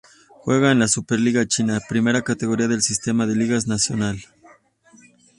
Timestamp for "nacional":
3.67-4.17